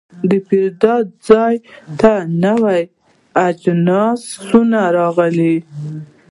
د 0.29 0.31
پیرود 0.47 1.07
ځای 1.29 1.55
ته 1.99 2.11
نوي 2.45 2.81
جنسونه 3.63 4.81
راغلي. 4.97 5.55